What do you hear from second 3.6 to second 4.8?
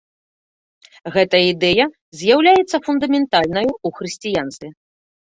ў хрысціянстве.